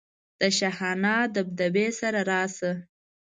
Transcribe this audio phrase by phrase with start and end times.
[0.39, 2.71] د شاهانه دبدبې سره راشه.